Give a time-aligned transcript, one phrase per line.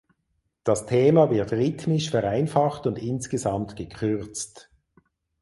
[0.63, 4.71] Das Thema wird rhythmisch vereinfacht und insgesamt gekürzt.